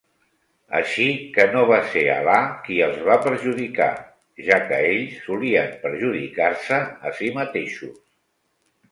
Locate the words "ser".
1.89-2.05